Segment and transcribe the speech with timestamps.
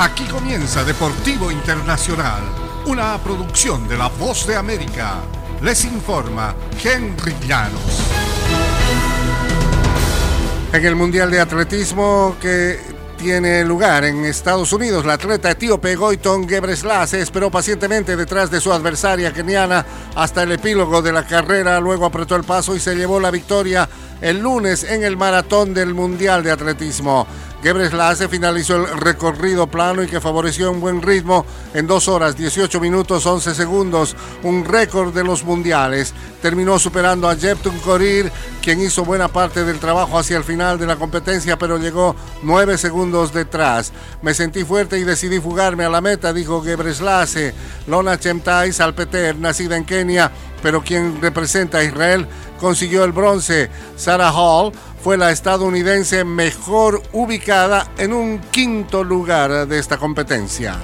[0.00, 2.40] Aquí comienza Deportivo Internacional,
[2.86, 5.16] una producción de La Voz de América.
[5.60, 8.00] Les informa Henry Llanos.
[10.72, 12.80] En el Mundial de Atletismo que
[13.18, 15.04] tiene lugar en Estados Unidos.
[15.04, 21.02] La atleta etíope Goiton Gebreselassie esperó pacientemente detrás de su adversaria keniana hasta el epílogo
[21.02, 23.86] de la carrera, luego apretó el paso y se llevó la victoria
[24.20, 27.26] el lunes en el maratón del Mundial de Atletismo.
[27.62, 31.44] Gebreselassie finalizó el recorrido plano y que favoreció un buen ritmo
[31.74, 36.14] en 2 horas 18 minutos 11 segundos, un récord de los mundiales.
[36.40, 38.32] Terminó superando a Jeptun Korir,
[38.62, 42.78] quien hizo buena parte del trabajo hacia el final de la competencia, pero llegó 9
[42.78, 43.92] segundos detrás.
[44.22, 47.54] Me sentí fuerte y decidí fugarme a la meta, dijo Gebreselassie.
[47.86, 50.30] Lona Chemtai Salpeter, nacida en Kenia,
[50.62, 52.26] pero quien representa a Israel,
[52.60, 53.70] consiguió el bronce.
[53.96, 54.72] Sarah Hall
[55.02, 60.76] fue la estadounidense mejor ubicada en un quinto lugar de esta competencia.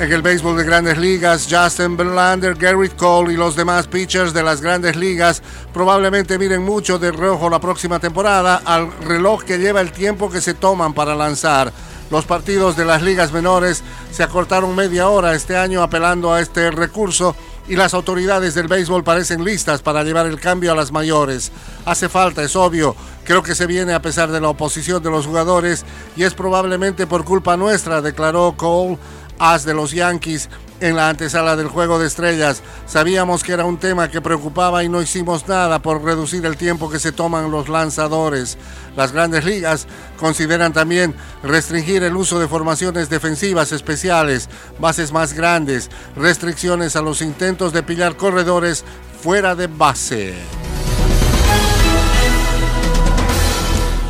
[0.00, 4.44] En el béisbol de grandes ligas, Justin Verlander, Garrett Cole y los demás pitchers de
[4.44, 5.42] las grandes ligas
[5.74, 10.40] probablemente miren mucho de rojo la próxima temporada al reloj que lleva el tiempo que
[10.40, 11.72] se toman para lanzar.
[12.12, 13.82] Los partidos de las ligas menores
[14.12, 17.34] se acortaron media hora este año apelando a este recurso
[17.66, 21.50] y las autoridades del béisbol parecen listas para llevar el cambio a las mayores.
[21.84, 22.94] Hace falta, es obvio.
[23.24, 25.84] Creo que se viene a pesar de la oposición de los jugadores
[26.16, 28.96] y es probablemente por culpa nuestra, declaró Cole,
[29.38, 30.48] as de los Yankees,
[30.80, 32.62] en la antesala del Juego de Estrellas.
[32.86, 36.90] Sabíamos que era un tema que preocupaba y no hicimos nada por reducir el tiempo
[36.90, 38.58] que se toman los lanzadores.
[38.96, 39.86] Las grandes ligas
[40.18, 47.22] consideran también restringir el uso de formaciones defensivas especiales, bases más grandes, restricciones a los
[47.22, 48.84] intentos de pillar corredores
[49.20, 50.34] fuera de base.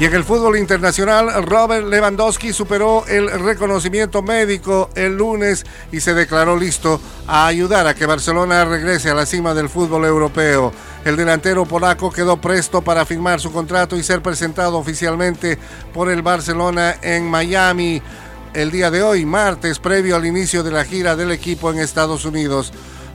[0.01, 6.15] Y en el fútbol internacional, Robert Lewandowski superó el reconocimiento médico el lunes y se
[6.15, 10.73] declaró listo a ayudar a que Barcelona regrese a la cima del fútbol europeo.
[11.05, 15.59] El delantero polaco quedó presto para firmar su contrato y ser presentado oficialmente
[15.93, 18.01] por el Barcelona en Miami
[18.55, 22.25] el día de hoy, martes, previo al inicio de la gira del equipo en Estados
[22.25, 22.73] Unidos.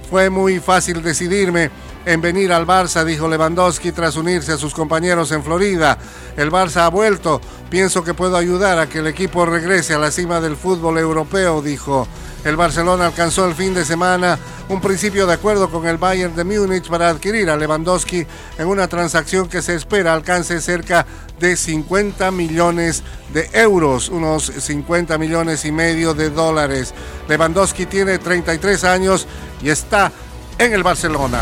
[0.09, 1.71] Fue muy fácil decidirme
[2.05, 5.97] en venir al Barça, dijo Lewandowski tras unirse a sus compañeros en Florida.
[6.35, 7.39] El Barça ha vuelto.
[7.69, 11.61] Pienso que puedo ayudar a que el equipo regrese a la cima del fútbol europeo,
[11.61, 12.07] dijo.
[12.43, 14.37] El Barcelona alcanzó el fin de semana
[14.67, 18.25] un principio de acuerdo con el Bayern de Múnich para adquirir a Lewandowski
[18.57, 21.05] en una transacción que se espera alcance cerca
[21.39, 23.03] de 50 millones
[23.33, 26.93] de euros, unos 50 millones y medio de dólares.
[27.29, 29.25] Lewandowski tiene 33 años
[29.61, 30.11] y está
[30.57, 31.41] en el Barcelona.